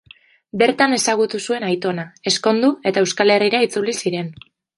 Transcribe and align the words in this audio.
Bertan 0.61 0.95
ezagutu 0.95 1.41
zuen 1.51 1.65
aitona, 1.67 2.07
ezkondu, 2.33 2.73
eta 2.93 3.05
Euskal 3.07 3.35
Herrira 3.37 3.61
itzuli 3.69 3.97
ziren. 4.05 4.35